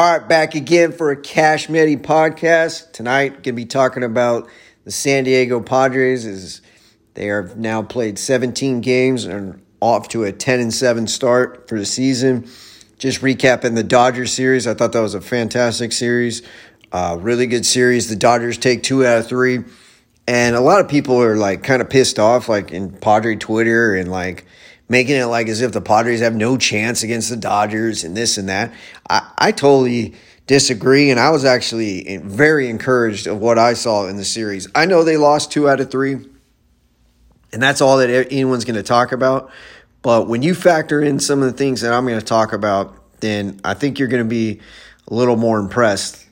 [0.00, 2.92] All right, back again for a Cash Medi podcast.
[2.92, 4.48] Tonight, going to be talking about
[4.84, 6.62] the San Diego Padres as
[7.12, 11.78] they have now played 17 games and off to a 10 and 7 start for
[11.78, 12.48] the season.
[12.96, 16.40] Just recapping the Dodgers series, I thought that was a fantastic series.
[16.90, 18.08] Uh, really good series.
[18.08, 19.64] The Dodgers take two out of three.
[20.26, 23.94] And a lot of people are like kind of pissed off, like in Padre Twitter
[23.94, 24.46] and like
[24.90, 28.36] making it like as if the Padres have no chance against the Dodgers and this
[28.36, 28.72] and that.
[29.08, 30.16] I, I totally
[30.48, 31.12] disagree.
[31.12, 34.68] And I was actually very encouraged of what I saw in the series.
[34.74, 36.14] I know they lost two out of three,
[37.52, 39.52] and that's all that anyone's going to talk about.
[40.02, 43.20] But when you factor in some of the things that I'm going to talk about,
[43.20, 44.60] then I think you're going to be
[45.06, 46.26] a little more impressed,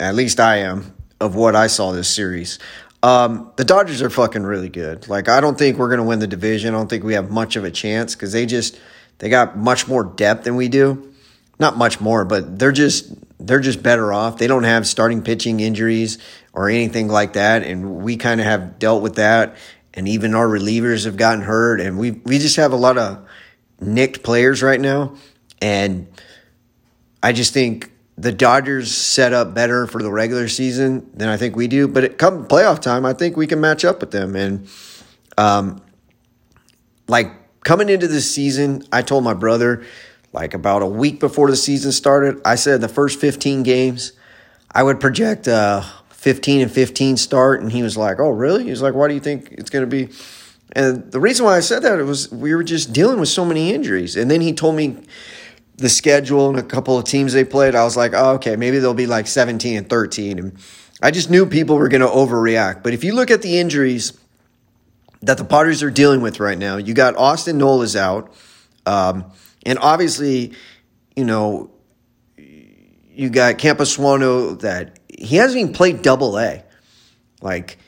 [0.00, 2.58] at least I am, of what I saw this series.
[3.04, 5.08] Um, the Dodgers are fucking really good.
[5.08, 6.74] Like I don't think we're gonna win the division.
[6.74, 8.80] I don't think we have much of a chance because they just
[9.18, 11.12] they got much more depth than we do.
[11.58, 14.38] Not much more, but they're just they're just better off.
[14.38, 16.16] They don't have starting pitching injuries
[16.54, 19.58] or anything like that, and we kind of have dealt with that.
[19.92, 23.28] And even our relievers have gotten hurt, and we we just have a lot of
[23.80, 25.14] nicked players right now.
[25.60, 26.06] And
[27.22, 31.56] I just think the Dodgers set up better for the regular season than I think
[31.56, 31.88] we do.
[31.88, 34.36] But come playoff time, I think we can match up with them.
[34.36, 34.68] And
[35.36, 35.82] um,
[37.08, 37.32] like
[37.64, 39.84] coming into this season, I told my brother
[40.32, 44.12] like about a week before the season started, I said the first 15 games,
[44.70, 47.60] I would project a 15 and 15 start.
[47.62, 49.88] And he was like, "Oh, really?" He was like, "Why do you think it's going
[49.88, 50.12] to be?"
[50.72, 53.44] And the reason why I said that it was we were just dealing with so
[53.44, 54.16] many injuries.
[54.16, 54.98] And then he told me
[55.76, 58.78] the schedule and a couple of teams they played, I was like, oh, okay, maybe
[58.78, 60.38] they'll be like 17 and 13.
[60.38, 60.58] And
[61.02, 62.82] I just knew people were going to overreact.
[62.82, 64.16] But if you look at the injuries
[65.22, 68.32] that the Padres are dealing with right now, you got Austin Nola's out.
[68.86, 69.32] Um,
[69.66, 70.52] and obviously,
[71.16, 71.70] you know,
[72.36, 76.64] you got Campusano that he hasn't even played double A.
[77.40, 77.78] Like,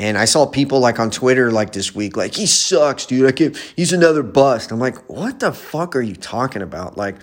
[0.00, 3.26] and I saw people like on Twitter like this week, like, he sucks, dude.
[3.26, 4.72] I can't, he's another bust.
[4.72, 6.96] I'm like, what the fuck are you talking about?
[6.96, 7.16] Like,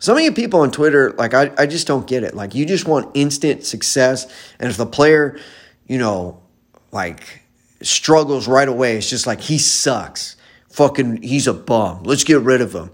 [0.00, 2.34] some of you people on Twitter, like, I, I just don't get it.
[2.34, 4.26] Like, you just want instant success.
[4.58, 5.38] And if the player,
[5.86, 6.42] you know,
[6.90, 7.42] like,
[7.82, 10.36] struggles right away, it's just like, he sucks.
[10.70, 12.02] Fucking, he's a bum.
[12.02, 12.90] Let's get rid of him.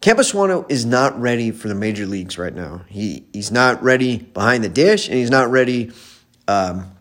[0.00, 2.82] Campusano is not ready for the major leagues right now.
[2.88, 5.92] He he's not ready behind the dish, and he's not ready
[6.46, 6.95] um,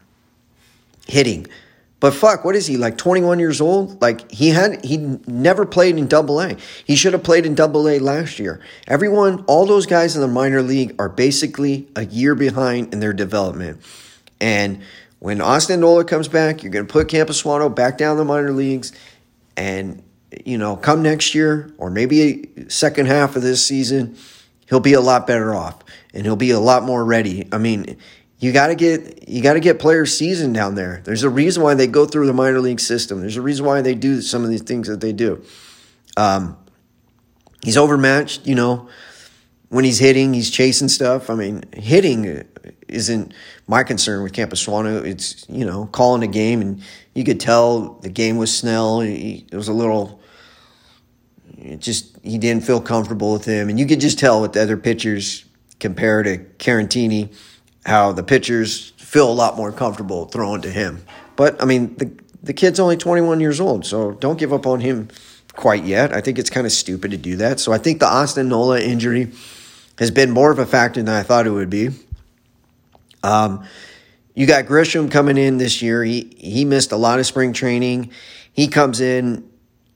[1.06, 1.48] hitting.
[2.00, 4.02] But fuck, what is he like 21 years old?
[4.02, 6.56] Like he had he never played in double A.
[6.86, 8.62] He should have played in double A last year.
[8.88, 13.14] Everyone, all those guys in the minor league are basically a year behind in their
[13.14, 13.82] development.
[14.42, 14.82] And
[15.20, 18.92] when Austin Nola comes back, you're going to put Campusano back down the minor leagues
[19.56, 20.04] and
[20.44, 24.18] you know, come next year or maybe second half of this season,
[24.68, 25.84] he'll be a lot better off
[26.14, 27.48] and he'll be a lot more ready.
[27.52, 27.98] I mean,
[28.46, 31.02] you got to get you got to get players seasoned down there.
[31.04, 33.22] There's a reason why they go through the minor league system.
[33.22, 35.44] There's a reason why they do some of these things that they do.
[36.16, 36.56] Um,
[37.64, 38.88] he's overmatched, you know.
[39.70, 41.32] When he's hitting, he's chasing stuff.
[41.32, 42.48] I mean, hitting
[42.88, 43.34] isn't
[43.68, 45.04] my concern with Campusano.
[45.04, 46.84] It's you know calling a game, and
[47.16, 49.02] you could tell the game was Snell.
[49.02, 50.22] He, it was a little.
[51.58, 54.62] It just he didn't feel comfortable with him, and you could just tell with the
[54.62, 55.46] other pitchers
[55.80, 57.34] compared to Caratini
[57.86, 61.06] how the pitchers feel a lot more comfortable throwing to him.
[61.36, 62.12] But I mean, the
[62.44, 65.10] the kid's only 21 years old, so don't give up on him
[65.54, 66.14] quite yet.
[66.14, 67.60] I think it's kind of stupid to do that.
[67.60, 69.32] So I think the Austin Nola injury
[69.98, 71.90] has been more of a factor than I thought it would be.
[73.24, 73.66] Um,
[74.36, 76.04] you got Grisham coming in this year.
[76.04, 78.12] He he missed a lot of spring training.
[78.54, 79.50] He comes in,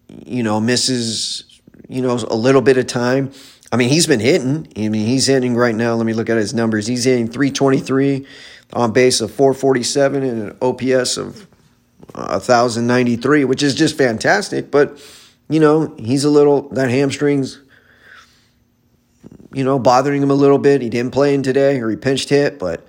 [0.07, 1.43] you know, misses,
[1.87, 3.31] you know, a little bit of time.
[3.71, 4.67] I mean, he's been hitting.
[4.75, 5.93] I mean, he's hitting right now.
[5.95, 6.87] Let me look at his numbers.
[6.87, 8.25] He's hitting 323
[8.73, 11.47] on base of 447 and an OPS of
[12.15, 14.71] uh, 1,093, which is just fantastic.
[14.71, 14.99] But,
[15.49, 17.61] you know, he's a little, that hamstrings,
[19.53, 20.81] you know, bothering him a little bit.
[20.81, 22.87] He didn't play in today or he pinched hit, but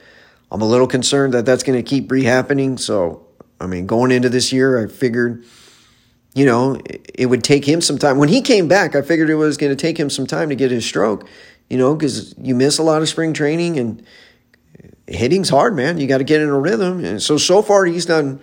[0.50, 2.78] I'm a little concerned that that's going to keep rehappening.
[2.78, 3.26] So,
[3.60, 5.44] I mean, going into this year, I figured–
[6.34, 6.80] you know,
[7.14, 8.18] it would take him some time.
[8.18, 10.54] When he came back, I figured it was going to take him some time to
[10.54, 11.28] get his stroke,
[11.68, 14.04] you know, because you miss a lot of spring training and
[15.06, 15.98] hitting's hard, man.
[15.98, 17.04] You got to get in a rhythm.
[17.04, 18.40] And so, so far, he's done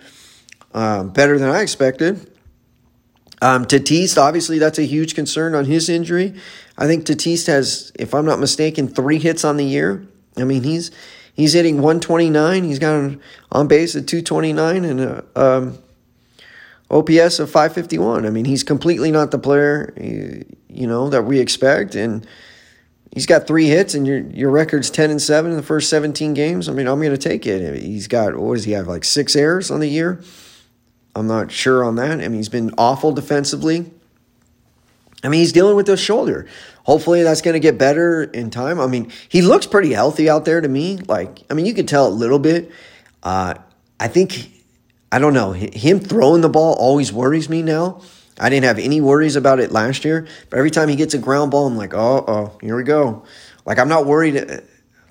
[0.74, 2.30] uh, better than I expected.
[3.40, 6.34] Um, Tatis, obviously, that's a huge concern on his injury.
[6.76, 10.06] I think Tatis has, if I'm not mistaken, three hits on the year.
[10.36, 10.90] I mean, he's
[11.34, 12.64] he's hitting 129.
[12.64, 13.16] He's got
[13.50, 15.78] on base at 229 and a, um,
[16.90, 18.24] OPS of 551.
[18.24, 21.94] I mean, he's completely not the player, you know, that we expect.
[21.94, 22.26] And
[23.12, 26.34] he's got three hits, and your your record's 10 and 7 in the first 17
[26.34, 26.68] games.
[26.68, 27.82] I mean, I'm going to take it.
[27.82, 30.22] He's got, what does he have, like six errors on the year?
[31.14, 32.12] I'm not sure on that.
[32.12, 33.90] I mean, he's been awful defensively.
[35.24, 36.46] I mean, he's dealing with his shoulder.
[36.84, 38.80] Hopefully, that's going to get better in time.
[38.80, 40.98] I mean, he looks pretty healthy out there to me.
[40.98, 42.70] Like, I mean, you could tell a little bit.
[43.22, 43.54] Uh,
[43.98, 44.57] I think
[45.10, 45.52] I don't know.
[45.52, 48.02] Him throwing the ball always worries me now.
[48.38, 51.18] I didn't have any worries about it last year, but every time he gets a
[51.18, 53.24] ground ball, I'm like, oh, oh, here we go.
[53.64, 54.36] Like I'm not worried.
[54.36, 54.60] Uh,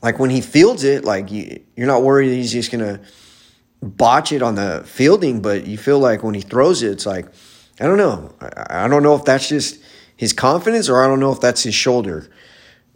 [0.01, 3.01] like when he fields it, like you, you're not worried he's just gonna
[3.81, 7.27] botch it on the fielding, but you feel like when he throws it, it's like,
[7.79, 8.33] I don't know.
[8.39, 9.79] I, I don't know if that's just
[10.15, 12.29] his confidence or I don't know if that's his shoulder,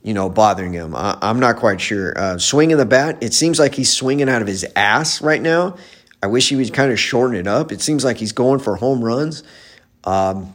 [0.03, 0.95] you know, bothering him.
[0.95, 2.17] I, am not quite sure.
[2.17, 5.75] Uh, swinging the bat, it seems like he's swinging out of his ass right now
[6.23, 7.71] I wish he would kind of shorten it up.
[7.71, 9.43] It seems like he's going for home runs.
[10.03, 10.53] Um,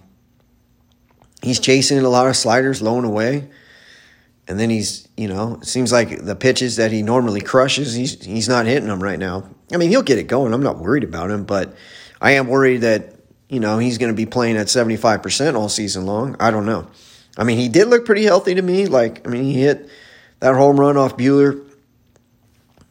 [1.42, 3.48] he's chasing a lot of sliders low and away.
[4.48, 8.24] And then he's, you know, it seems like the pitches that he normally crushes, he's
[8.24, 9.48] he's not hitting them right now.
[9.72, 10.54] I mean, he'll get it going.
[10.54, 11.74] I'm not worried about him, but
[12.20, 13.14] I am worried that,
[13.48, 16.36] you know, he's going to be playing at 75% all season long.
[16.38, 16.86] I don't know.
[17.36, 18.86] I mean, he did look pretty healthy to me.
[18.86, 19.90] Like, I mean, he hit
[20.38, 21.62] that home run off Buehler.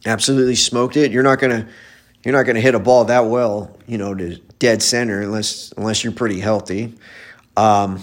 [0.05, 1.11] Absolutely smoked it.
[1.11, 1.71] You're not going to
[2.25, 5.71] you're not going to hit a ball that well, you know, to dead center unless
[5.77, 6.95] unless you're pretty healthy.
[7.55, 8.01] Um,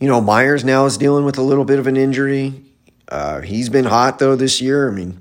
[0.00, 2.64] you know, Myers now is dealing with a little bit of an injury.
[3.06, 4.90] Uh, he's been hot though this year.
[4.90, 5.20] I mean,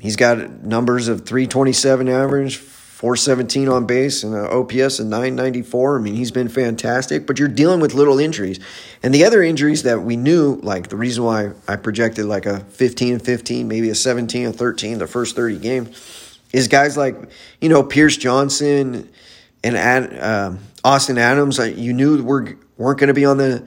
[0.00, 5.98] he's got numbers of 327 average, 417 on base, and an OPS of 994.
[5.98, 8.58] I mean, he's been fantastic, but you're dealing with little injuries.
[9.04, 12.60] And the other injuries that we knew, like the reason why I projected like a
[12.60, 16.18] 15 15, maybe a 17 or 13 the first 30 games
[16.52, 17.16] is guys like
[17.60, 19.10] you know Pierce Johnson
[19.64, 20.52] and Ad, uh,
[20.84, 21.58] Austin Adams.
[21.58, 23.66] You knew were weren't going to be on the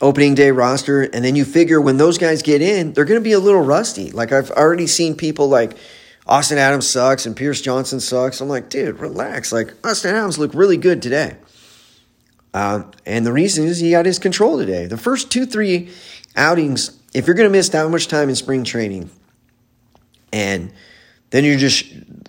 [0.00, 3.24] opening day roster, and then you figure when those guys get in, they're going to
[3.24, 4.10] be a little rusty.
[4.10, 5.76] Like I've already seen people like.
[6.24, 8.40] Austin Adams sucks and Pierce Johnson sucks.
[8.40, 9.50] I'm like, dude, relax.
[9.50, 11.36] Like, Austin Adams looked really good today.
[12.54, 14.86] Uh, and the reason is he got his control today.
[14.86, 15.90] The first two, three
[16.36, 19.10] outings, if you're going to miss that much time in spring training
[20.32, 20.72] and
[21.32, 21.86] then you're just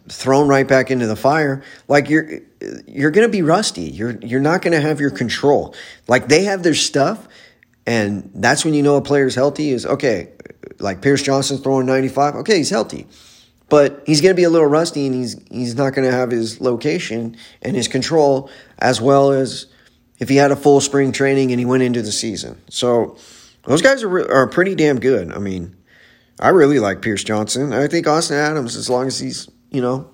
[0.10, 1.62] thrown right back into the fire.
[1.88, 2.40] Like you're
[2.88, 3.84] you're going to be rusty.
[3.84, 5.76] You're you're not going to have your control.
[6.08, 7.28] Like they have their stuff,
[7.86, 9.72] and that's when you know a player's healthy.
[9.72, 10.30] Is okay.
[10.80, 12.36] Like Pierce Johnson throwing 95.
[12.38, 13.08] Okay, he's healthy,
[13.70, 16.32] but he's going to be a little rusty, and he's he's not going to have
[16.32, 18.50] his location and his control
[18.80, 19.68] as well as
[20.20, 22.62] if he had a full spring training and he went into the season.
[22.70, 23.18] So
[23.64, 25.34] those guys are are pretty damn good.
[25.34, 25.76] I mean
[26.40, 27.74] I really like Pierce Johnson.
[27.74, 30.10] I think Austin Adams, as long as he's, you know,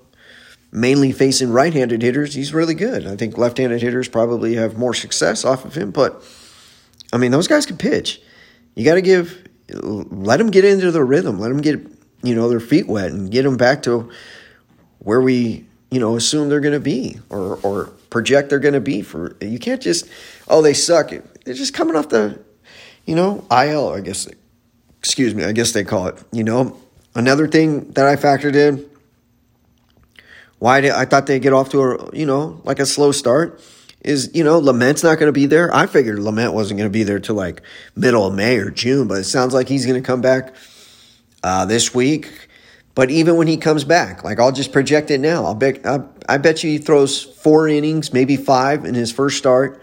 [0.71, 3.07] mainly facing right handed hitters, he's really good.
[3.07, 6.23] I think left handed hitters probably have more success off of him, but
[7.11, 8.21] I mean, those guys can pitch.
[8.75, 11.79] You got to give, let them get into the rhythm, let them get,
[12.21, 14.11] you know, their feet wet and get them back to
[14.99, 18.81] where we, you know, assume they're going to be or, or project they're going to
[18.81, 20.07] be for, you can't just,
[20.47, 21.09] oh, they suck.
[21.09, 22.39] They're just coming off the,
[23.05, 24.27] you know, IL, I guess
[24.99, 26.21] excuse me, I guess they call it.
[26.31, 26.77] You know,
[27.15, 28.87] another thing that I factored in,
[30.59, 33.61] why did I thought they'd get off to a you know like a slow start
[34.01, 35.73] is you know Lamet's not going to be there.
[35.73, 37.61] I figured Lamet wasn't going to be there till like
[37.95, 40.53] middle of May or June, but it sounds like he's going to come back
[41.43, 42.47] uh, this week.
[42.95, 45.45] But even when he comes back, like I'll just project it now.
[45.45, 49.37] I'll bet I, I bet you he throws four innings, maybe five in his first
[49.37, 49.81] start,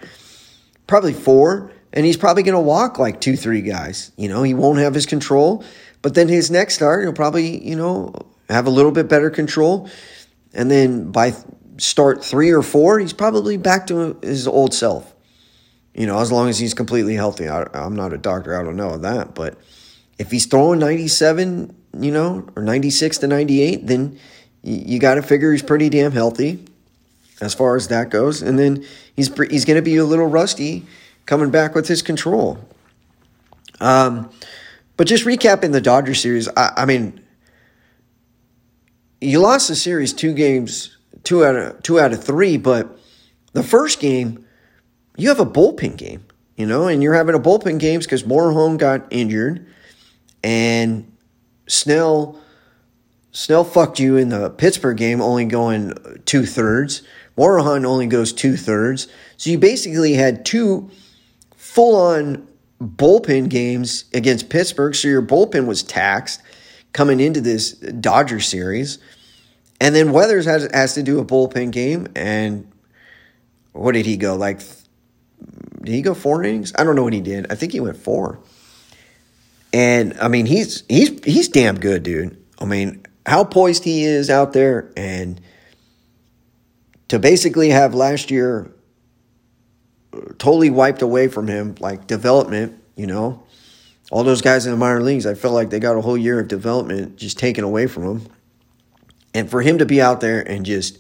[0.87, 4.13] probably four and he's probably going to walk like two, three guys.
[4.17, 5.65] You know, he won't have his control,
[6.03, 8.15] but then his next start, he'll probably, you know,
[8.51, 9.89] have a little bit better control.
[10.53, 11.33] And then by
[11.79, 15.15] start three or four, he's probably back to his old self.
[15.95, 17.49] You know, as long as he's completely healthy.
[17.49, 19.35] I, am not a doctor, I don't know that.
[19.35, 19.59] But
[20.19, 24.19] if he's throwing 97, you know, or 96 to 98, then
[24.63, 26.63] you, you got to figure he's pretty damn healthy
[27.41, 28.43] as far as that goes.
[28.43, 28.85] And then
[29.15, 30.85] he's, he's going to be a little rusty
[31.27, 32.59] coming back with his control.
[33.81, 34.31] Um,
[34.97, 37.21] but just recapping the Dodger series, I, I mean,
[39.21, 42.99] you lost the series two games, two out of two out of three, but
[43.53, 44.47] the first game,
[45.17, 46.25] you have a bullpen game,
[46.57, 49.67] you know, and you're having a bullpen games because Morejon got injured,
[50.43, 51.11] and
[51.67, 52.39] Snell
[53.33, 55.93] Snell fucked you in the Pittsburgh game, only going
[56.25, 57.03] two thirds.
[57.37, 60.91] Morejon only goes two thirds, so you basically had two
[61.77, 62.49] full on
[62.83, 64.95] bullpen games against Pittsburgh.
[64.95, 66.41] So your bullpen was taxed
[66.95, 68.99] coming into this Dodger series.
[69.79, 72.09] And then Weathers has, has to do a bullpen game.
[72.17, 72.73] And
[73.73, 74.37] what did he go?
[74.37, 74.61] Like,
[75.83, 76.73] did he go four innings?
[76.79, 77.53] I don't know what he did.
[77.53, 78.41] I think he went four.
[79.75, 82.43] And I mean, he's he's he's damn good, dude.
[82.59, 85.39] I mean, how poised he is out there, and
[87.09, 88.73] to basically have last year
[90.39, 93.43] totally wiped away from him, like development, you know.
[94.11, 96.39] All those guys in the minor leagues, I felt like they got a whole year
[96.39, 98.29] of development just taken away from them.
[99.35, 100.99] And for him to be out there and just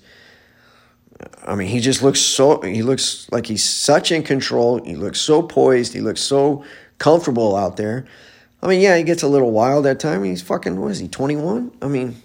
[1.46, 4.82] I mean, he just looks so he looks like he's such in control.
[4.84, 5.92] He looks so poised.
[5.92, 6.64] He looks so
[6.98, 8.04] comfortable out there.
[8.62, 10.24] I mean, yeah, he gets a little wild at time.
[10.24, 11.72] He's fucking what is he, 21?
[11.80, 12.20] I mean,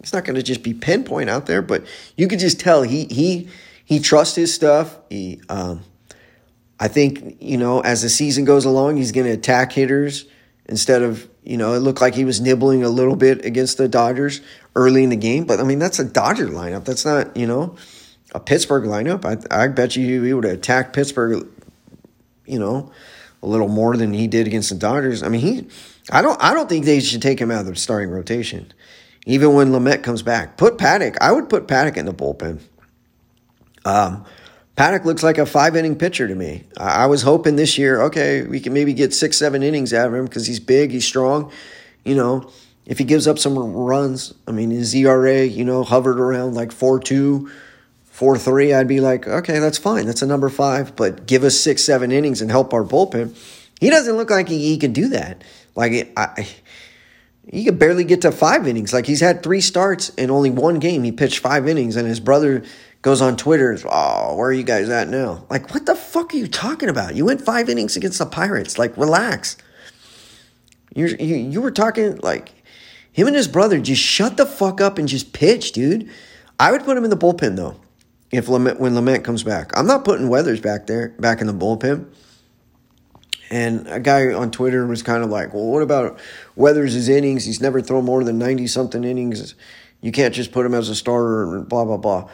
[0.00, 1.84] he's not going to just be pinpoint out there, but
[2.16, 3.48] you could just tell he he
[3.84, 4.98] he trusts his stuff.
[5.10, 5.82] He um
[6.84, 10.26] I think, you know, as the season goes along, he's going to attack hitters
[10.66, 13.88] instead of, you know, it looked like he was nibbling a little bit against the
[13.88, 14.42] Dodgers
[14.76, 15.46] early in the game.
[15.46, 16.84] But I mean, that's a Dodger lineup.
[16.84, 17.76] That's not, you know,
[18.34, 19.24] a Pittsburgh lineup.
[19.24, 21.48] I, I bet you he would have attacked Pittsburgh,
[22.44, 22.92] you know,
[23.42, 25.22] a little more than he did against the Dodgers.
[25.22, 25.66] I mean, he,
[26.10, 28.70] I don't, I don't think they should take him out of the starting rotation,
[29.24, 30.58] even when Lamet comes back.
[30.58, 31.16] Put Paddack.
[31.22, 32.60] I would put Paddack in the bullpen.
[33.86, 34.26] Um,
[34.76, 36.64] Paddack looks like a five inning pitcher to me.
[36.76, 40.14] I was hoping this year, okay, we can maybe get six, seven innings out of
[40.14, 41.52] him because he's big, he's strong.
[42.04, 42.50] You know,
[42.84, 46.72] if he gives up some runs, I mean, his ERA, you know, hovered around like
[46.72, 47.50] 4 2,
[48.04, 50.06] 4 3, I'd be like, okay, that's fine.
[50.06, 53.36] That's a number five, but give us six, seven innings and help our bullpen.
[53.80, 55.42] He doesn't look like he, he can do that.
[55.76, 56.48] Like, I,
[57.46, 58.92] he could barely get to five innings.
[58.92, 61.04] Like, he's had three starts in only one game.
[61.04, 62.64] He pitched five innings, and his brother
[63.04, 65.44] goes on Twitter, and oh, where are you guys at now?
[65.50, 67.14] Like, what the fuck are you talking about?
[67.14, 68.78] You went five innings against the Pirates.
[68.78, 69.58] Like, relax.
[70.94, 72.64] You're, you you were talking like
[73.12, 76.08] him and his brother just shut the fuck up and just pitch, dude.
[76.58, 77.76] I would put him in the bullpen though.
[78.30, 81.52] If Lamet, when Lamet comes back, I'm not putting Weathers back there, back in the
[81.52, 82.06] bullpen.
[83.50, 86.18] And a guy on Twitter was kind of like, "Well, what about
[86.56, 87.44] Weathers' innings?
[87.44, 89.54] He's never thrown more than ninety something innings.
[90.00, 92.30] You can't just put him as a starter." Blah blah blah.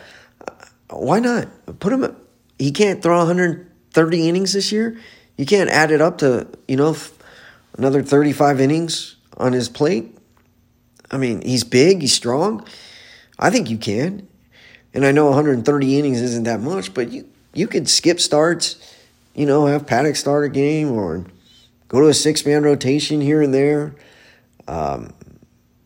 [0.90, 1.48] Why not?
[1.78, 2.16] Put him.
[2.58, 4.98] He can't throw 130 innings this year.
[5.36, 6.96] You can't add it up to you know
[7.78, 10.16] another 35 innings on his plate.
[11.10, 12.66] I mean, he's big, he's strong.
[13.38, 14.28] I think you can.
[14.92, 18.76] And I know 130 innings isn't that much, but you you could skip starts,
[19.34, 21.24] you know, have Paddack start a game or
[21.88, 23.94] go to a six man rotation here and there.
[24.68, 25.14] Um,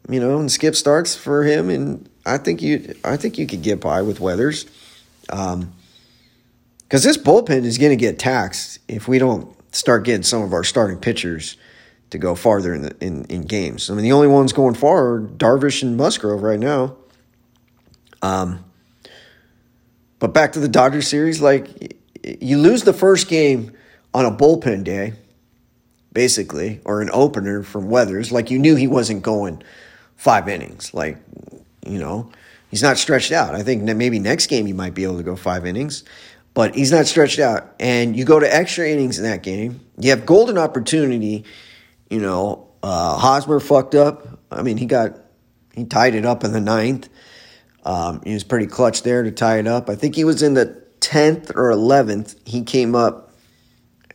[0.09, 3.63] you know, and skip starts for him and I think you I think you could
[3.63, 4.67] get by with Weathers.
[5.31, 5.73] Um,
[6.83, 10.53] because this bullpen is going to get taxed if we don't start getting some of
[10.53, 11.57] our starting pitchers
[12.11, 13.91] to go farther in, the, in in games.
[13.91, 16.97] I mean, the only ones going far are Darvish and Musgrove right now.
[18.23, 18.65] Um,
[20.21, 23.73] but back to the Dodgers series, like you lose the first game
[24.15, 25.15] on a bullpen day,
[26.13, 28.31] basically, or an opener from Weathers.
[28.31, 29.63] Like you knew he wasn't going
[30.15, 30.95] five innings.
[30.95, 31.19] Like
[31.85, 32.31] you know,
[32.75, 33.55] He's not stretched out.
[33.55, 36.03] I think maybe next game you might be able to go five innings,
[36.55, 37.73] but he's not stretched out.
[37.79, 39.79] And you go to extra innings in that game.
[39.97, 41.45] You have golden opportunity.
[42.11, 44.41] You know, uh, Hosmer fucked up.
[44.51, 45.21] I mean, he got
[45.73, 47.09] he tied it up in the ninth.
[47.85, 49.89] Um, he was pretty clutch there to tie it up.
[49.89, 52.35] I think he was in the tenth or eleventh.
[52.45, 53.31] He came up.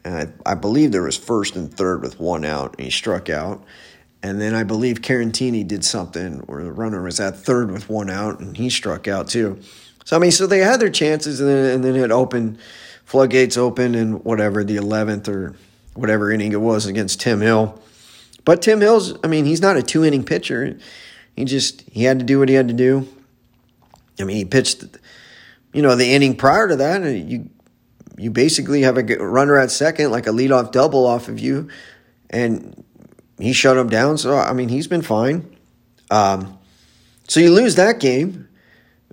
[0.03, 3.63] I, I believe there was first and third with one out, and he struck out.
[4.21, 8.09] And then I believe Caratini did something where the runner was at third with one
[8.09, 9.61] out and he struck out too.
[10.03, 12.57] So, I mean, so they had their chances and then, and then it opened,
[13.05, 15.55] floodgates open and whatever, the 11th or
[15.93, 17.81] whatever inning it was against Tim Hill.
[18.43, 20.77] But Tim Hill's, I mean, he's not a two inning pitcher.
[21.35, 23.07] He just, he had to do what he had to do.
[24.19, 24.83] I mean, he pitched,
[25.71, 27.49] you know, the inning prior to that, and you,
[28.17, 31.69] you basically have a runner at second, like a leadoff double off of you.
[32.29, 32.83] And
[33.39, 34.17] he shut him down.
[34.17, 35.55] So I mean, he's been fine.
[36.11, 36.57] Um,
[37.27, 38.47] so you lose that game,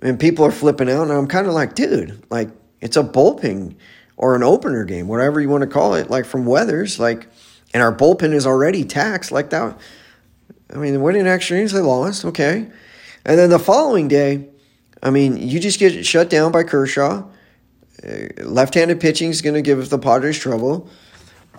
[0.01, 2.49] and people are flipping out, and I'm kind of like, dude, like
[2.81, 3.75] it's a bullpen
[4.15, 7.27] or an opener game, whatever you want to call it, like from Weathers, like,
[7.73, 9.77] and our bullpen is already taxed like that.
[10.73, 12.67] I mean, winning extra innings, they lost, okay,
[13.25, 14.47] and then the following day,
[15.03, 17.27] I mean, you just get shut down by Kershaw.
[18.03, 20.89] Uh, left-handed pitching is going to give the Padres trouble.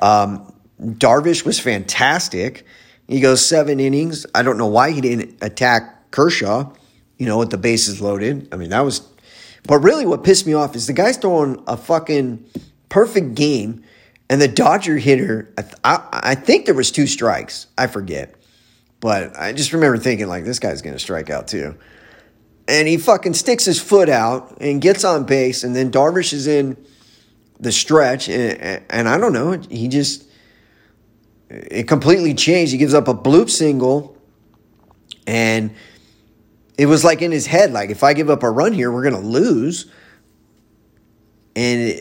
[0.00, 2.64] Um, Darvish was fantastic.
[3.06, 4.26] He goes seven innings.
[4.34, 6.72] I don't know why he didn't attack Kershaw,
[7.16, 8.48] you know, with the bases loaded.
[8.52, 9.00] I mean, that was.
[9.66, 12.44] But really, what pissed me off is the guy's throwing a fucking
[12.88, 13.82] perfect game,
[14.30, 15.52] and the Dodger hitter.
[15.58, 17.66] I, I, I think there was two strikes.
[17.76, 18.34] I forget,
[19.00, 21.76] but I just remember thinking like this guy's going to strike out too.
[22.68, 26.46] and he fucking sticks his foot out and gets on base, and then Darvish is
[26.46, 26.76] in
[27.58, 30.27] the stretch, and, and I don't know, he just
[31.50, 32.72] it completely changed.
[32.72, 34.16] He gives up a bloop single,
[35.26, 35.74] and
[36.76, 39.02] it was like in his head, like if I give up a run here, we're
[39.02, 39.90] gonna lose.
[41.56, 41.92] And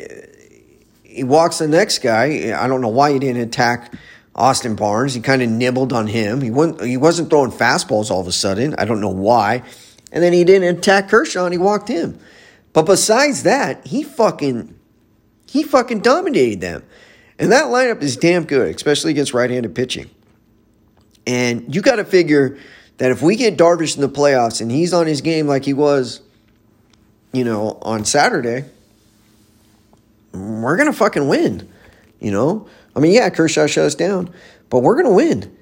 [1.03, 2.53] he walks the next guy.
[2.55, 3.93] I don't know why he didn't attack
[4.35, 5.15] Austin Barnes.
[5.15, 6.41] He kind of nibbled on him.
[6.41, 8.75] He wasn't he wasn't throwing fastballs all of a sudden.
[8.77, 9.63] I don't know why.
[10.11, 12.19] And then he didn't attack Kershaw and he walked him.
[12.71, 14.77] But besides that, he fucking
[15.47, 16.83] he fucking dominated them.
[17.39, 20.09] And that lineup is damn good, especially against right-handed pitching.
[21.25, 22.57] And you got to figure
[22.97, 25.73] that if we get Darvish in the playoffs and he's on his game like he
[25.73, 26.21] was,
[27.31, 28.65] you know, on Saturday,
[30.33, 31.67] we're gonna fucking win.
[32.19, 34.33] You know, I mean, yeah, Kershaw shut us down,
[34.69, 35.55] but we're gonna win.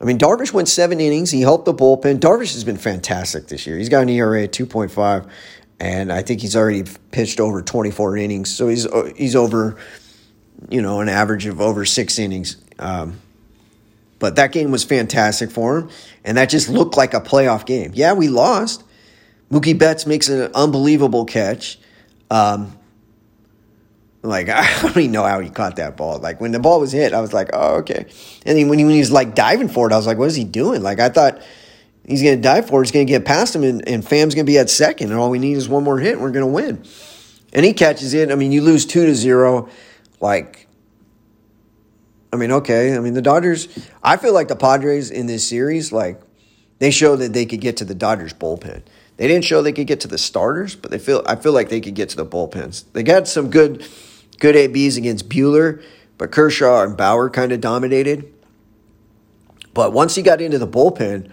[0.00, 1.30] I mean, Darvish went seven innings.
[1.30, 2.18] He helped the bullpen.
[2.18, 3.76] Darvish has been fantastic this year.
[3.76, 5.26] He's got an ERA at two point five,
[5.78, 8.54] and I think he's already pitched over twenty four innings.
[8.54, 9.76] So he's uh, he's over,
[10.68, 12.56] you know, an average of over six innings.
[12.78, 13.20] Um,
[14.18, 15.90] but that game was fantastic for him,
[16.24, 17.92] and that just looked like a playoff game.
[17.94, 18.84] Yeah, we lost.
[19.50, 21.78] Mookie Betts makes an unbelievable catch.
[22.30, 22.78] Um,
[24.22, 26.18] like I don't even know how he caught that ball.
[26.18, 28.06] Like when the ball was hit, I was like, oh okay.
[28.46, 30.28] And then when he, when he was like diving for it, I was like, what
[30.28, 30.82] is he doing?
[30.82, 31.42] Like I thought
[32.06, 34.58] he's gonna dive for it, he's gonna get past him, and, and Pham's gonna be
[34.58, 36.84] at second, and all we need is one more hit, and we're gonna win.
[37.52, 38.30] And he catches it.
[38.30, 39.68] I mean, you lose two to zero.
[40.20, 40.68] Like,
[42.32, 42.94] I mean, okay.
[42.94, 43.68] I mean, the Dodgers.
[44.02, 46.20] I feel like the Padres in this series, like,
[46.78, 48.82] they show that they could get to the Dodgers bullpen.
[49.16, 51.22] They didn't show they could get to the starters, but they feel.
[51.26, 52.84] I feel like they could get to the bullpens.
[52.92, 53.84] They got some good
[54.38, 55.82] good ABs against Buehler,
[56.18, 58.32] but Kershaw and Bauer kind of dominated.
[59.74, 61.30] But once he got into the bullpen,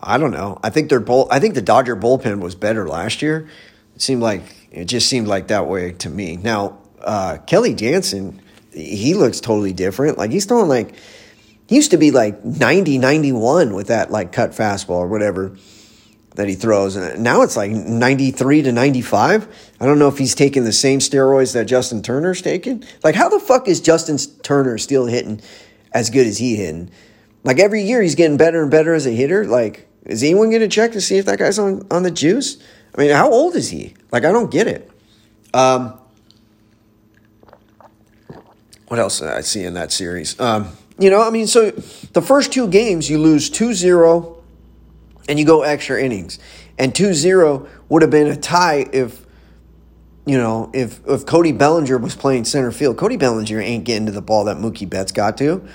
[0.00, 0.60] I don't know.
[0.62, 1.26] I think their bull.
[1.30, 3.48] I think the Dodger bullpen was better last year.
[3.96, 6.36] It seemed like it just seemed like that way to me.
[6.36, 8.40] Now uh, Kenley Jansen,
[8.72, 10.18] he looks totally different.
[10.18, 10.94] Like he's throwing like
[11.66, 15.56] he used to be like 90, 91 with that like cut fastball or whatever
[16.38, 16.94] that he throws.
[16.94, 19.72] And now it's like 93 to 95.
[19.80, 22.84] I don't know if he's taking the same steroids that Justin Turner's taking.
[23.02, 25.40] Like, how the fuck is Justin Turner still hitting
[25.92, 26.90] as good as he hitting?
[27.42, 29.46] Like, every year he's getting better and better as a hitter.
[29.46, 32.62] Like, is anyone going to check to see if that guy's on, on the juice?
[32.96, 33.94] I mean, how old is he?
[34.12, 34.88] Like, I don't get it.
[35.52, 35.97] Um,
[38.88, 40.38] what else did I see in that series?
[40.40, 44.42] Um, you know, I mean, so the first two games you lose 2 0
[45.28, 46.38] and you go extra innings.
[46.78, 49.26] And 2-0 would have been a tie if
[50.26, 54.12] you know, if if Cody Bellinger was playing center field, Cody Bellinger ain't getting to
[54.12, 55.66] the ball that Mookie Betts got to.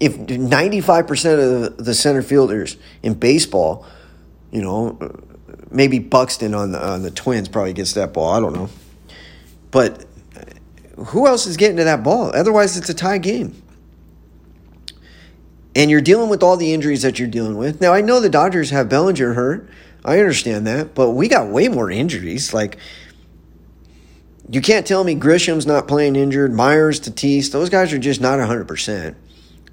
[0.00, 3.86] If 95% of the center fielders in baseball,
[4.50, 4.98] you know,
[5.70, 8.68] maybe Buxton on the on the Twins probably gets that ball, I don't know.
[9.70, 10.04] But
[10.96, 12.30] who else is getting to that ball?
[12.34, 13.60] Otherwise it's a tie game
[15.74, 17.80] and you're dealing with all the injuries that you're dealing with.
[17.80, 19.68] Now, I know the Dodgers have Bellinger hurt.
[20.04, 22.54] I understand that, but we got way more injuries.
[22.54, 22.78] Like,
[24.48, 28.38] you can't tell me Grisham's not playing injured, Myers, Tatis, those guys are just not
[28.38, 29.14] 100%.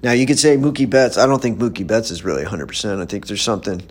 [0.02, 1.16] Now, you could say Mookie Betts.
[1.18, 3.00] I don't think Mookie Betts is really 100%.
[3.00, 3.82] I think there's something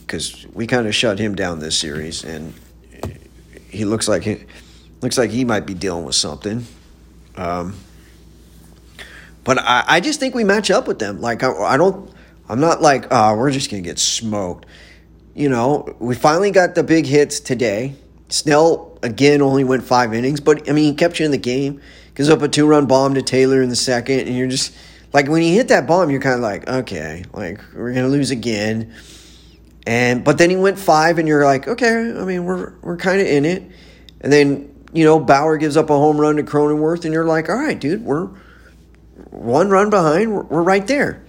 [0.00, 2.54] because we kind of shut him down this series, and
[3.68, 4.44] he looks like he
[5.02, 6.64] looks like he might be dealing with something.
[7.36, 7.74] Um,
[9.44, 11.20] but I, I just think we match up with them.
[11.20, 12.10] Like, I, I don't,
[12.48, 14.66] I'm not like, oh, we're just going to get smoked.
[15.34, 17.96] You know, we finally got the big hits today.
[18.28, 21.80] Snell, again, only went five innings, but I mean, he kept you in the game.
[22.14, 24.74] Gives up a two run bomb to Taylor in the second, and you're just,
[25.14, 28.10] like, when you hit that bomb, you're kind of like, okay, like, we're going to
[28.10, 28.92] lose again.
[29.86, 33.20] And, but then he went five, and you're like, okay, I mean, we're, we're kind
[33.20, 33.62] of in it.
[34.20, 37.48] And then, you know, Bauer gives up a home run to Cronenworth, and you're like,
[37.48, 38.28] all right, dude, we're,
[39.30, 41.24] one run behind, we're, we're right there.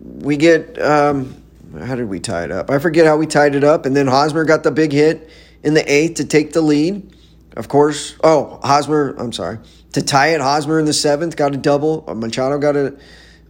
[0.00, 1.42] We get, um,
[1.78, 2.70] how did we tie it up?
[2.70, 3.84] I forget how we tied it up.
[3.84, 5.28] And then Hosmer got the big hit
[5.62, 7.14] in the eighth to take the lead.
[7.56, 9.58] Of course, oh, Hosmer, I'm sorry.
[9.92, 12.04] To tie it, Hosmer in the seventh got a double.
[12.08, 12.96] Uh, Machado got a,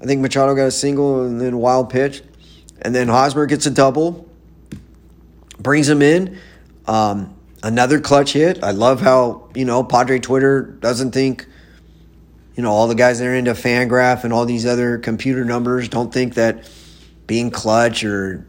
[0.01, 2.23] I think Machado got a single and then wild pitch.
[2.83, 4.29] And then Hosmer gets a double,
[5.59, 6.39] brings him in.
[6.87, 7.34] Um,
[7.65, 8.63] another clutch hit.
[8.63, 11.47] I love how, you know, Padre Twitter doesn't think
[12.57, 15.89] you know, all the guys that are into Fangraph and all these other computer numbers
[15.89, 16.71] don't think that
[17.27, 18.47] being clutch or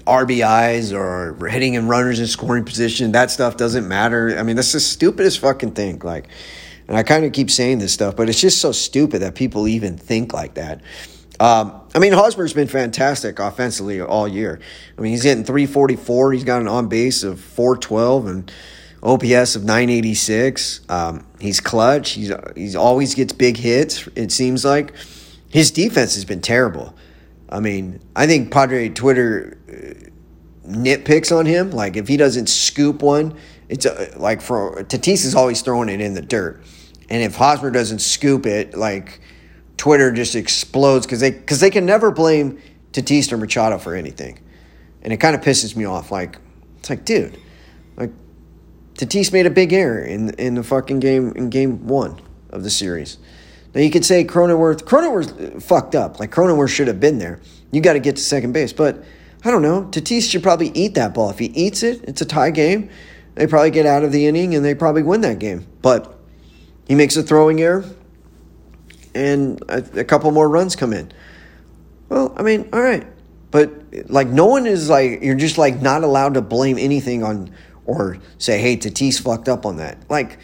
[0.00, 4.36] RBIs or hitting and runners in scoring position, that stuff doesn't matter.
[4.38, 6.00] I mean, that's the stupidest fucking thing.
[6.00, 6.28] Like,
[6.86, 9.68] and I kind of keep saying this stuff, but it's just so stupid that people
[9.68, 10.82] even think like that.
[11.40, 14.60] Um, I mean, Hosmer's been fantastic offensively all year.
[14.96, 16.32] I mean, he's hitting 344.
[16.32, 18.52] He's got an on base of 412 and
[19.02, 20.80] OPS of 986.
[20.88, 22.10] Um, he's clutch.
[22.10, 24.08] He's he's always gets big hits.
[24.16, 24.92] It seems like
[25.48, 26.94] his defense has been terrible.
[27.48, 31.70] I mean, I think Padre Twitter uh, nitpicks on him.
[31.70, 33.36] Like if he doesn't scoop one,
[33.68, 36.62] it's uh, like for Tatis is always throwing it in the dirt,
[37.08, 39.20] and if Hosmer doesn't scoop it, like
[39.78, 42.60] Twitter just explodes because they because they can never blame
[42.92, 44.38] Tatis or Machado for anything,
[45.02, 46.12] and it kind of pisses me off.
[46.12, 46.36] Like
[46.78, 47.38] it's like, dude,
[47.96, 48.10] like
[48.94, 52.70] Tatis made a big error in in the fucking game in game one of the
[52.70, 53.18] series.
[53.74, 56.18] Now you could say Cronenworth Cronenworth uh, fucked up.
[56.18, 57.40] Like Cronenworth should have been there.
[57.70, 59.04] You got to get to second base, but
[59.44, 59.84] I don't know.
[59.84, 61.30] Tatis should probably eat that ball.
[61.30, 62.90] If he eats it, it's a tie game.
[63.36, 65.66] They probably get out of the inning and they probably win that game.
[65.82, 66.18] But
[66.88, 67.84] he makes a throwing error
[69.18, 71.12] and a, a couple more runs come in.
[72.08, 73.06] Well, I mean, all right.
[73.50, 73.72] But
[74.08, 77.50] like no one is like you're just like not allowed to blame anything on
[77.84, 79.98] or say, hey, Tatis fucked up on that.
[80.08, 80.38] Like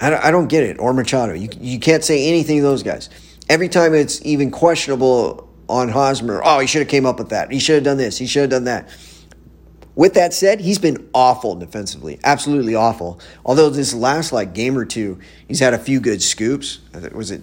[0.00, 0.78] I don't, I don't get it.
[0.78, 1.34] Or Machado.
[1.34, 3.10] You you can't say anything to those guys.
[3.48, 7.50] Every time it's even questionable on Hosmer, oh, he should have came up with that.
[7.50, 8.16] He should have done this.
[8.18, 8.88] He should have done that.
[9.96, 13.18] With that said, he's been awful defensively, absolutely awful.
[13.46, 16.80] Although this last like game or two, he's had a few good scoops.
[17.12, 17.42] Was it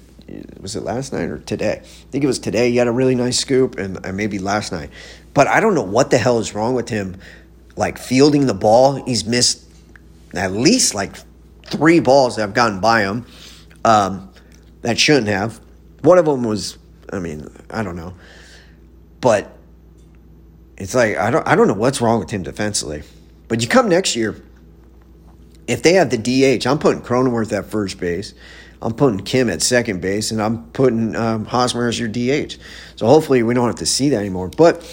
[0.61, 1.81] was it last night or today?
[1.81, 2.69] I think it was today.
[2.69, 4.91] He had a really nice scoop, and maybe last night.
[5.33, 7.17] But I don't know what the hell is wrong with him.
[7.75, 9.67] Like fielding the ball, he's missed
[10.35, 11.15] at least like
[11.65, 13.25] three balls that have gotten by him
[13.83, 14.31] um,
[14.81, 15.59] that shouldn't have.
[16.01, 16.77] One of them was,
[17.11, 18.13] I mean, I don't know,
[19.21, 19.52] but
[20.83, 23.03] it's like I don't I don't know what's wrong with him defensively.
[23.47, 24.35] But you come next year,
[25.65, 28.33] if they have the DH, I'm putting Cronenworth at first base.
[28.81, 32.57] I'm putting Kim at second base, and I'm putting um, Hosmer as your DH.
[32.97, 34.49] So hopefully we don't have to see that anymore.
[34.49, 34.83] But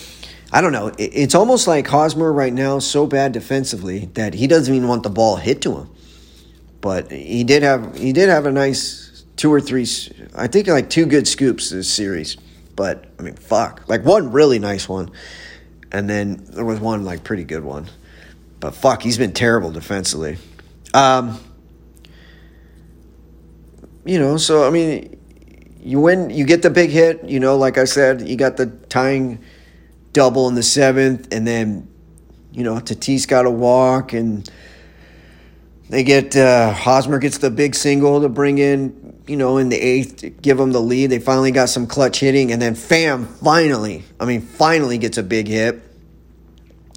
[0.52, 0.92] I don't know.
[0.96, 5.10] It's almost like Hosmer right now so bad defensively that he doesn't even want the
[5.10, 5.90] ball hit to him.
[6.80, 9.88] But he did have he did have a nice two or three.
[10.36, 12.36] I think like two good scoops this series.
[12.76, 15.10] But I mean, fuck, like one really nice one
[15.92, 17.86] and then there was one like pretty good one.
[18.60, 20.36] But fuck, he's been terrible defensively.
[20.92, 21.38] Um,
[24.04, 25.18] you know, so I mean,
[25.82, 27.24] you win, you get the big hit.
[27.24, 29.42] You know, like I said, you got the tying
[30.12, 31.88] double in the seventh, and then
[32.52, 34.48] you know Tatis got a walk, and
[35.88, 38.99] they get uh, Hosmer gets the big single to bring in.
[39.30, 41.06] You know, in the eighth, give them the lead.
[41.10, 45.22] They finally got some clutch hitting, and then Pham finally, I mean, finally gets a
[45.22, 45.80] big hit.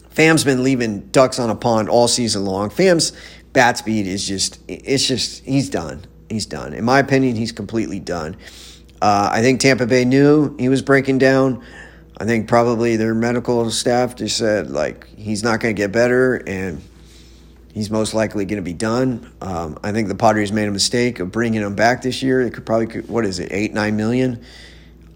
[0.09, 2.71] Pham's been leaving ducks on a pond all season long.
[2.71, 3.11] Pham's
[3.53, 6.05] bat speed is just, it's just, he's done.
[6.27, 6.73] He's done.
[6.73, 8.35] In my opinion, he's completely done.
[8.99, 11.63] Uh, I think Tampa Bay knew he was breaking down.
[12.17, 16.41] I think probably their medical staff just said, like, he's not going to get better
[16.47, 16.81] and
[17.73, 19.33] he's most likely going to be done.
[19.41, 22.41] Um, I think the Padres made a mistake of bringing him back this year.
[22.41, 24.43] It could probably, what is it, eight, nine million?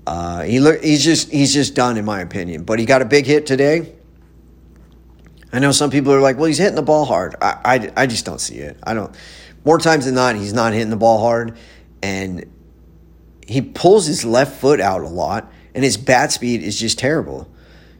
[0.05, 2.63] Uh, he look, he's just, he's just done, in my opinion.
[2.63, 3.93] But he got a big hit today.
[5.53, 7.35] I know some people are like, well, he's hitting the ball hard.
[7.41, 8.77] I, I, I just don't see it.
[8.83, 9.15] I don't.
[9.63, 11.57] More times than not, he's not hitting the ball hard,
[12.01, 12.45] and
[13.45, 17.49] he pulls his left foot out a lot, and his bat speed is just terrible.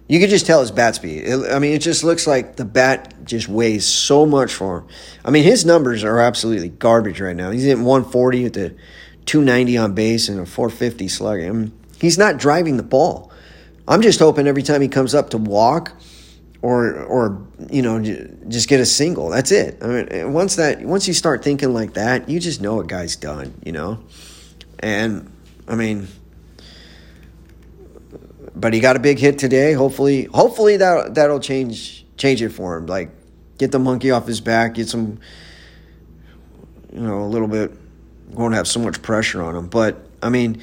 [0.08, 1.24] You can just tell his bat speed.
[1.26, 4.88] It, I mean, it just looks like the bat just weighs so much for him.
[5.26, 7.52] I mean, his numbers are absolutely garbage right now.
[7.52, 8.76] He's hitting 140 at the
[9.26, 11.42] 290 on base and a 450 slug.
[11.42, 13.32] I mean, he's not driving the ball.
[13.88, 15.94] I'm just hoping every time he comes up to walk–
[16.62, 18.02] or or you know
[18.48, 19.30] just get a single.
[19.30, 19.78] That's it.
[19.82, 23.16] I mean, once that once you start thinking like that, you just know a guy's
[23.16, 23.54] done.
[23.64, 24.00] You know,
[24.80, 25.32] and
[25.68, 26.08] I mean,
[28.60, 29.74] but he got a big hit today.
[29.74, 32.86] Hopefully, hopefully that that'll change change it for him.
[32.86, 33.10] Like
[33.58, 35.20] get the monkey off his back, get some,
[36.92, 37.72] you know, a little bit.
[38.30, 40.62] Won't have so much pressure on him, but I mean.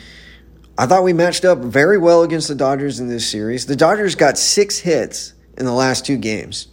[0.76, 3.66] I thought we matched up very well against the Dodgers in this series.
[3.66, 6.66] The Dodgers got six hits in the last two games.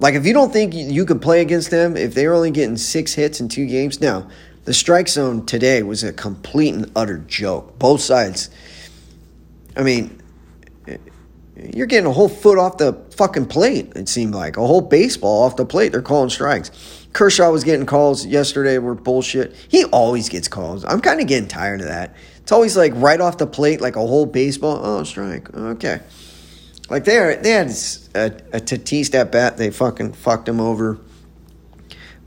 [0.00, 2.76] Like, if you don't think you could play against them, if they were only getting
[2.76, 4.28] six hits in two games, now,
[4.64, 7.78] the strike zone today was a complete and utter joke.
[7.78, 8.50] Both sides.
[9.76, 10.20] I mean,
[11.56, 14.56] you're getting a whole foot off the fucking plate, it seemed like.
[14.56, 15.92] A whole baseball off the plate.
[15.92, 16.70] They're calling strikes.
[17.12, 19.54] Kershaw was getting calls yesterday were bullshit.
[19.68, 20.84] He always gets calls.
[20.84, 22.14] I'm kind of getting tired of that.
[22.38, 24.80] It's always like right off the plate, like a whole baseball.
[24.82, 25.52] Oh, strike.
[25.54, 26.00] Okay.
[26.90, 27.68] Like they are, they had
[28.14, 29.56] a, a Tatis at bat.
[29.56, 31.00] They fucking fucked him over.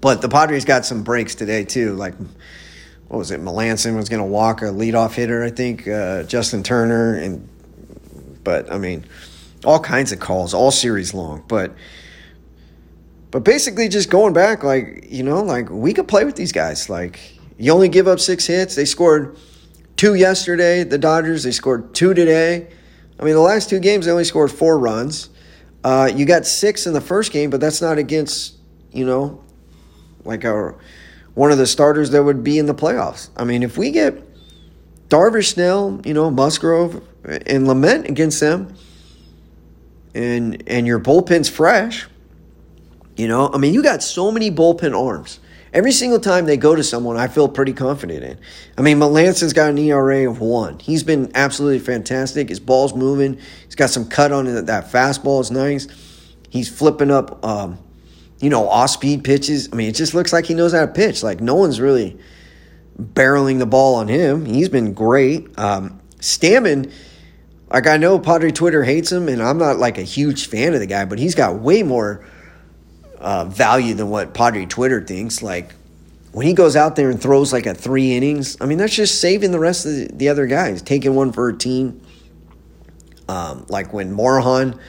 [0.02, 1.94] But the Padres got some breaks today too.
[1.94, 2.16] Like
[3.10, 3.42] what was it?
[3.42, 5.88] Melancon was going to walk a leadoff hitter, I think.
[5.88, 7.50] Uh, Justin Turner and,
[8.44, 9.04] but I mean,
[9.66, 11.44] all kinds of calls, all series long.
[11.48, 11.76] But,
[13.32, 16.90] but basically, just going back, like you know, like we could play with these guys.
[16.90, 17.20] Like
[17.58, 18.76] you only give up six hits.
[18.76, 19.38] They scored
[19.98, 20.84] two yesterday.
[20.84, 21.44] The Dodgers.
[21.44, 22.68] They scored two today.
[23.20, 25.30] I mean, the last two games they only scored four runs.
[25.84, 28.56] Uh, you got six in the first game, but that's not against
[28.92, 29.44] you know,
[30.26, 30.78] like our
[31.40, 33.30] one of the starters that would be in the playoffs.
[33.38, 34.22] I mean, if we get
[35.08, 38.76] Darvish, Snell, you know, Musgrove, and Lamet against them,
[40.14, 42.08] and and your bullpen's fresh,
[43.16, 45.40] you know, I mean, you got so many bullpen arms.
[45.72, 48.38] Every single time they go to someone, I feel pretty confident in.
[48.78, 50.78] I mean, Melancon's got an ERA of one.
[50.80, 52.50] He's been absolutely fantastic.
[52.50, 53.40] His ball's moving.
[53.64, 54.66] He's got some cut on it.
[54.66, 55.88] That fastball is nice.
[56.50, 57.80] He's flipping up um,
[58.40, 59.70] you know, off speed pitches.
[59.72, 61.24] I mean, it just looks like he knows how to pitch.
[61.24, 62.18] Like no one's really
[63.00, 64.46] barreling the ball on him.
[64.46, 65.48] He's been great.
[65.58, 66.92] Um, Stammen,
[67.72, 70.80] like I know Padre Twitter hates him, and I'm not like a huge fan of
[70.80, 72.26] the guy, but he's got way more
[73.20, 75.42] uh, value than what Padre Twitter thinks.
[75.42, 75.74] Like
[76.32, 79.22] when he goes out there and throws like a three innings, I mean that's just
[79.22, 82.02] saving the rest of the, the other guys, taking one for a team.
[83.28, 84.80] Um, like when Morejon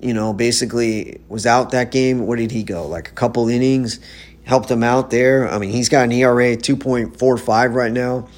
[0.00, 2.26] you know, basically was out that game.
[2.26, 2.86] Where did he go?
[2.86, 4.00] Like a couple innings,
[4.44, 5.48] helped him out there.
[5.48, 8.28] I mean, he's got an ERA 2.45 right now.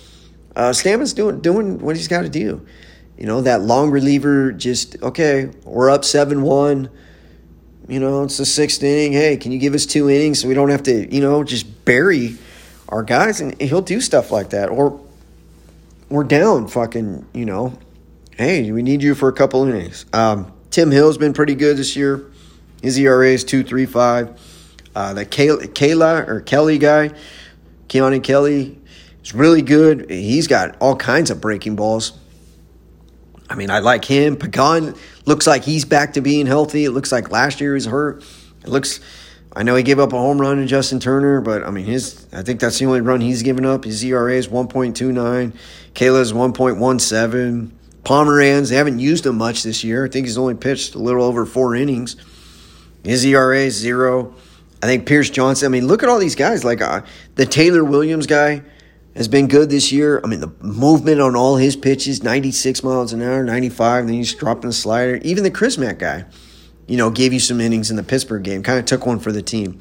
[0.57, 2.67] Uh, Stammen's doing doing what he's got to do.
[3.17, 6.91] You know, that long reliever just okay, we're up 7-1.
[7.89, 9.13] You know, it's the sixth inning.
[9.13, 11.85] Hey, can you give us two innings so we don't have to, you know, just
[11.85, 12.37] bury
[12.89, 14.69] our guys and he'll do stuff like that.
[14.69, 15.01] Or
[16.09, 17.79] we're down fucking, you know,
[18.37, 20.07] hey, we need you for a couple innings.
[20.13, 22.25] Um, Tim Hill's been pretty good this year.
[22.81, 24.39] His ERA is 2.35.
[24.95, 27.11] Uh, the Kela or Kelly guy,
[27.89, 28.79] Keone Kelly,
[29.23, 30.11] is really good.
[30.11, 32.13] He's got all kinds of breaking balls.
[33.49, 34.37] I mean, I like him.
[34.37, 34.95] Pagan
[35.27, 36.85] looks like he's back to being healthy.
[36.85, 38.25] It looks like last year he was hurt.
[38.63, 39.01] It looks.
[39.53, 42.27] I know he gave up a home run to Justin Turner, but I mean his.
[42.33, 43.85] I think that's the only run he's given up.
[43.85, 45.53] His ERA is one point two nine.
[45.95, 47.77] Kela's one point one seven.
[48.03, 50.07] Pomeranz, they haven't used him much this year.
[50.07, 52.17] I think he's only pitched a little over four innings.
[53.05, 54.35] His ERA is zero.
[54.83, 55.67] I think Pierce Johnson.
[55.67, 56.65] I mean, look at all these guys.
[56.65, 57.03] Like uh,
[57.35, 58.63] the Taylor Williams guy
[59.15, 60.21] has been good this year.
[60.25, 64.35] I mean, the movement on all his pitches 96 miles an hour, 95, then he's
[64.35, 65.17] dropping a slider.
[65.23, 66.25] Even the Crismatt guy,
[66.87, 69.33] you know, gave you some innings in the Pittsburgh game, kind of took one for
[69.33, 69.79] the team.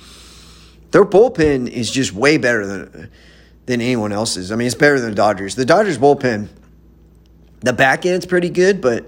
[0.91, 3.11] Their bullpen is just way better than,
[3.67, 4.51] than anyone else's.
[4.51, 5.55] I mean, it's better than the Dodgers.
[5.55, 6.49] The Dodgers bullpen
[7.61, 9.05] the back end's pretty good, but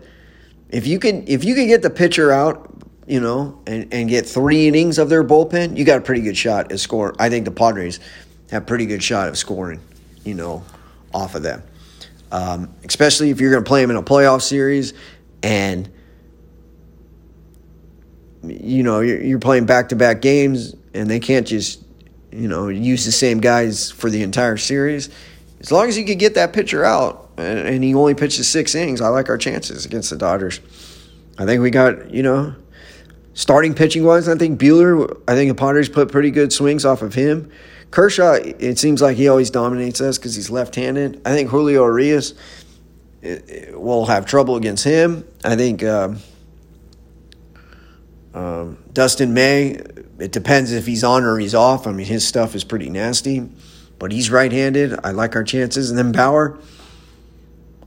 [0.69, 2.73] if you can if you can get the pitcher out,
[3.07, 6.37] you know, and, and get three innings of their bullpen, you got a pretty good
[6.37, 7.15] shot at score.
[7.19, 7.99] I think the Padres
[8.51, 9.79] have pretty good shot of scoring,
[10.23, 10.63] you know,
[11.13, 11.63] off of them.
[12.31, 14.93] Um, especially if you're going to play them in a playoff series
[15.43, 15.91] and
[18.43, 21.83] you know you're, you're playing back-to-back games and they can't just
[22.31, 25.09] you know use the same guys for the entire series
[25.59, 29.01] as long as you can get that pitcher out and, he only pitches six innings,
[29.01, 30.60] I like our chances against the Dodgers.
[31.38, 32.56] I think we got, you know,
[33.34, 35.21] starting pitching wise, I think Buehler.
[35.27, 37.51] I think the Padres put pretty good swings off of him.
[37.89, 41.21] Kershaw, it seems like he always dominates us because he's left handed.
[41.25, 42.34] I think Julio Urias
[43.73, 45.25] will have trouble against him.
[45.43, 46.19] I think um,
[48.34, 49.82] um, Dustin May,
[50.19, 51.86] it depends if he's on or he's off.
[51.86, 53.49] I mean, his stuff is pretty nasty
[54.01, 54.99] but he's right handed.
[55.04, 55.91] I like our chances.
[55.91, 56.58] And then Bauer,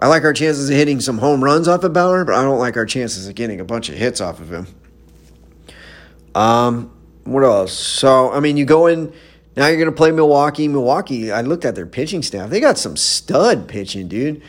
[0.05, 2.59] I like our chances of hitting some home runs off of Bauer, but I don't
[2.59, 4.67] like our chances of getting a bunch of hits off of him.
[6.35, 7.73] Um, what else?
[7.73, 9.14] So, I mean, you go in.
[9.57, 10.69] Now you're going to play Milwaukee.
[10.69, 12.51] Milwaukee, I looked at their pitching staff.
[12.51, 14.43] They got some stud pitching, dude.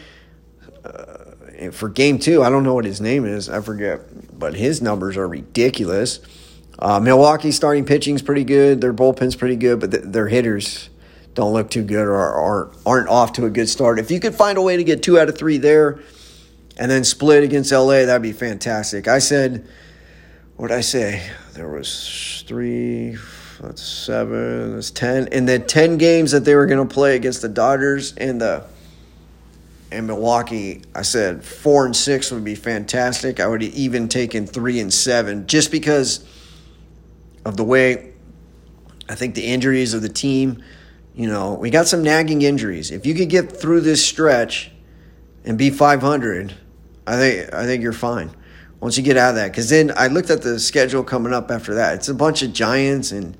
[0.83, 3.47] Uh, for game two, I don't know what his name is.
[3.47, 4.37] I forget.
[4.37, 6.19] But his numbers are ridiculous.
[6.79, 8.81] Uh, Milwaukee starting pitching's pretty good.
[8.81, 10.89] Their bullpen's pretty good, but th- their hitters
[11.35, 13.99] don't look too good or aren't, off to a good start.
[13.99, 15.99] If you could find a way to get two out of three there
[16.77, 19.07] and then split against LA, that'd be fantastic.
[19.07, 19.67] I said,
[20.55, 21.29] what did I say?
[21.53, 23.17] There was three,
[23.59, 25.27] that's seven, that's ten.
[25.27, 28.63] In the ten games that they were going to play against the Dodgers and the
[29.91, 33.39] and Milwaukee, I said four and six would be fantastic.
[33.39, 36.25] I would have even taken three and seven just because
[37.45, 38.13] of the way
[39.07, 40.63] I think the injuries of the team
[41.15, 42.91] you know, we got some nagging injuries.
[42.91, 44.71] If you could get through this stretch
[45.45, 46.53] and be 500,
[47.07, 48.31] I think I think you're fine.
[48.81, 51.49] Once you get out of that, because then I looked at the schedule coming up
[51.49, 51.95] after that.
[51.95, 53.37] It's a bunch of Giants and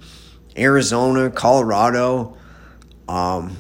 [0.57, 2.38] Arizona, Colorado.
[3.09, 3.57] Um,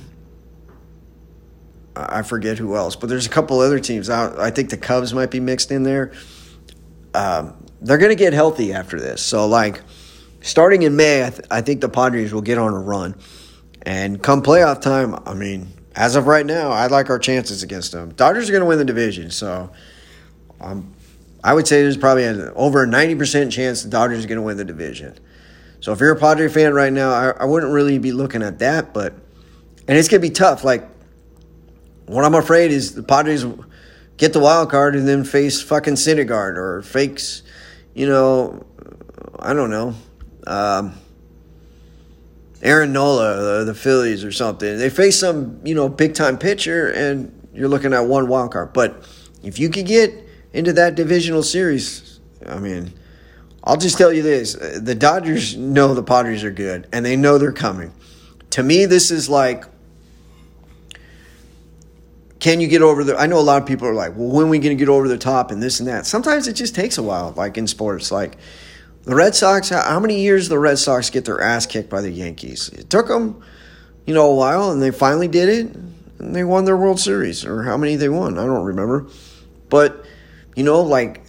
[1.95, 4.09] I forget who else, but there's a couple other teams.
[4.09, 6.13] I, I think the Cubs might be mixed in there.
[7.13, 9.21] Um, they're going to get healthy after this.
[9.21, 9.81] So, like,
[10.41, 13.15] starting in May, I, th- I think the Padres will get on a run.
[13.85, 17.91] And come playoff time, I mean, as of right now, I like our chances against
[17.91, 18.13] them.
[18.13, 19.71] Dodgers are going to win the division, so
[20.59, 20.93] um,
[21.43, 24.41] I would say there's probably an, over a 90% chance the Dodgers are going to
[24.41, 25.17] win the division.
[25.79, 28.59] So if you're a Padre fan right now, I, I wouldn't really be looking at
[28.59, 29.13] that, but
[29.87, 30.63] and it's going to be tough.
[30.63, 30.89] Like,
[32.07, 33.45] what I'm afraid is the Padres
[34.17, 37.43] get the wild card and then face fucking Syndergaard or fakes,
[37.93, 38.65] you know,
[39.37, 39.93] I don't know,
[40.47, 40.97] um,
[42.65, 44.77] Aaron Nola, the, the Phillies or something.
[44.77, 48.73] They face some, you know, big time pitcher and you're looking at one wild card.
[48.73, 49.07] But
[49.43, 50.11] if you could get
[50.51, 52.91] into that divisional series, I mean,
[53.63, 57.37] I'll just tell you this the Dodgers know the Padres are good and they know
[57.37, 57.93] they're coming.
[58.51, 59.65] To me, this is like,
[62.39, 63.15] can you get over the?
[63.15, 64.89] I know a lot of people are like, well, when are we going to get
[64.89, 66.05] over the top and this and that?
[66.05, 68.11] Sometimes it just takes a while, like in sports.
[68.11, 68.37] Like
[69.05, 72.11] the Red Sox, how many years the Red Sox get their ass kicked by the
[72.11, 72.69] Yankees?
[72.69, 73.41] It took them,
[74.05, 75.75] you know, a while and they finally did it
[76.19, 78.37] and they won their World Series or how many they won.
[78.37, 79.07] I don't remember.
[79.69, 80.05] But,
[80.55, 81.21] you know, like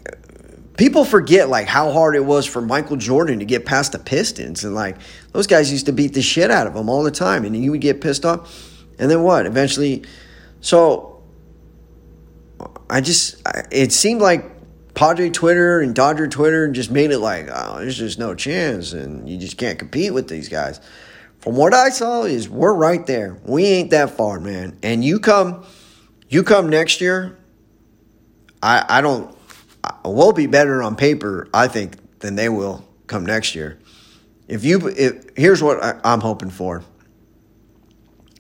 [0.77, 4.65] people forget like how hard it was for Michael Jordan to get past the Pistons
[4.65, 4.97] and like
[5.33, 7.71] those guys used to beat the shit out of him all the time and he
[7.71, 10.05] would get pissed off and then what eventually
[10.61, 11.23] so
[12.91, 14.45] I just it seemed like
[14.97, 19.29] Padre Twitter and Dodger Twitter just made it like oh there's just no chance and
[19.29, 20.81] you just can't compete with these guys
[21.39, 25.21] from what I saw is we're right there we ain't that far man and you
[25.21, 25.65] come
[26.29, 27.39] you come next year
[28.61, 29.37] I I don't
[30.05, 33.79] we'll be better on paper, I think, than they will come next year.
[34.49, 36.85] If you, if, here's what I, I'm hoping for: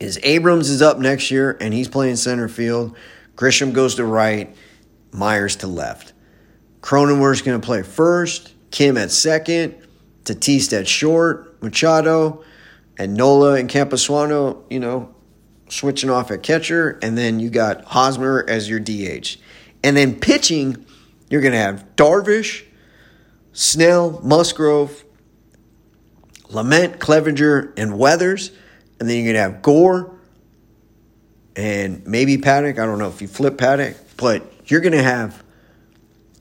[0.01, 2.97] is Abrams is up next year and he's playing center field.
[3.35, 4.55] Grisham goes to right,
[5.12, 6.12] Myers to left.
[6.87, 9.75] Cronenworth's going to play first, Kim at second,
[10.22, 12.44] Tatis at short, Machado,
[12.96, 15.12] and Nola and Campusano, you know,
[15.68, 19.37] switching off at catcher, and then you got Hosmer as your DH.
[19.83, 20.87] And then pitching,
[21.29, 22.62] you're going to have Darvish,
[23.53, 25.05] Snell, Musgrove,
[26.51, 28.53] Lamet, Clevinger, and Weathers.
[29.01, 30.16] And then you're going to have Gore
[31.57, 32.79] and maybe Paddack.
[32.79, 35.42] I don't know if you flip Paddack, but you're going to have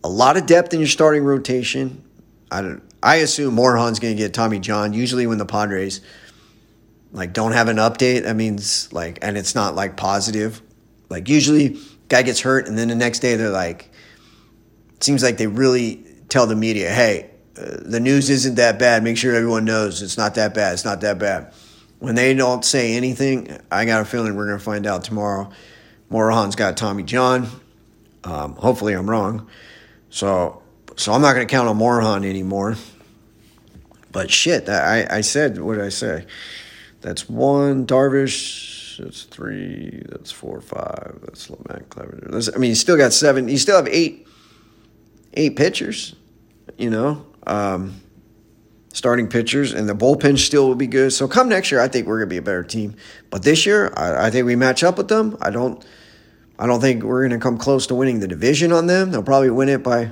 [0.05, 2.03] a lot of depth in your starting rotation.
[2.51, 2.83] I don't.
[3.01, 4.93] I assume Morejon's going to get Tommy John.
[4.93, 5.99] Usually, when the Padres
[7.11, 10.61] like don't have an update, that means like, and it's not like positive.
[11.09, 13.89] Like usually, guy gets hurt, and then the next day they're like,
[14.99, 19.03] seems like they really tell the media, hey, uh, the news isn't that bad.
[19.03, 20.73] Make sure everyone knows it's not that bad.
[20.73, 21.51] It's not that bad.
[21.97, 25.49] When they don't say anything, I got a feeling we're going to find out tomorrow.
[26.11, 27.47] Morejon's got Tommy John.
[28.23, 29.49] Um, hopefully, I'm wrong.
[30.09, 30.61] So,
[30.95, 32.75] so I'm not going to count on Morejon anymore.
[34.11, 36.25] But shit, I, I said, what did I say?
[37.01, 37.85] That's one.
[37.85, 40.03] Darvish, that's three.
[40.07, 41.19] That's four, five.
[41.21, 42.51] That's Lamet Clever.
[42.55, 43.47] I mean, you still got seven.
[43.47, 44.25] You still have eight
[45.35, 46.15] eight pitchers,
[46.77, 48.01] you know, um,
[48.93, 51.11] starting pitchers, and the bullpen still will be good.
[51.11, 52.95] So come next year, I think we're gonna be a better team.
[53.29, 55.37] But this year, I, I think we match up with them.
[55.41, 55.85] I don't,
[56.57, 59.11] I don't think we're gonna come close to winning the division on them.
[59.11, 60.11] They'll probably win it by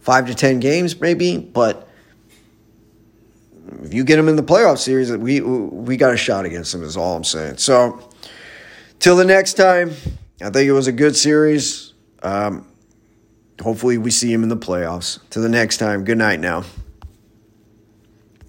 [0.00, 1.38] five to ten games, maybe.
[1.38, 1.88] But
[3.82, 6.82] if you get them in the playoff series, we we got a shot against them.
[6.82, 7.58] Is all I'm saying.
[7.58, 8.10] So
[8.98, 9.92] till the next time,
[10.42, 11.94] I think it was a good series.
[12.22, 12.66] Um,
[13.60, 15.18] hopefully, we see him in the playoffs.
[15.30, 16.64] Till the next time, good night now.